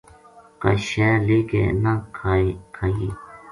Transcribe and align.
کائے 0.61 0.77
شے 0.87 1.07
لے 1.25 1.39
کے 1.49 1.61
نہ 1.83 1.93
کھانیے 2.15 3.11